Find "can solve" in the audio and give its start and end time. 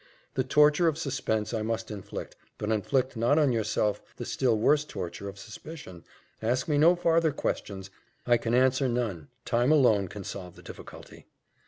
10.07-10.55